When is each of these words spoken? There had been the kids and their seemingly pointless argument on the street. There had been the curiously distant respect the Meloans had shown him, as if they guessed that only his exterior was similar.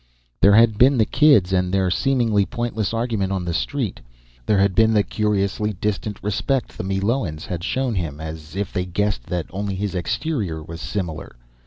There 0.41 0.55
had 0.55 0.79
been 0.79 0.97
the 0.97 1.05
kids 1.05 1.53
and 1.53 1.71
their 1.71 1.91
seemingly 1.91 2.43
pointless 2.43 2.91
argument 2.91 3.31
on 3.31 3.45
the 3.45 3.53
street. 3.53 3.99
There 4.47 4.57
had 4.57 4.73
been 4.73 4.93
the 4.95 5.03
curiously 5.03 5.73
distant 5.73 6.17
respect 6.23 6.75
the 6.75 6.83
Meloans 6.83 7.45
had 7.45 7.63
shown 7.63 7.93
him, 7.93 8.19
as 8.19 8.55
if 8.55 8.73
they 8.73 8.85
guessed 8.85 9.25
that 9.27 9.45
only 9.51 9.75
his 9.75 9.93
exterior 9.93 10.63
was 10.63 10.81
similar. 10.81 11.35